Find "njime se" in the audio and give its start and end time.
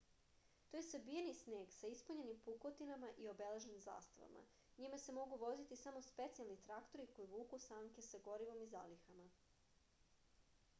4.79-5.17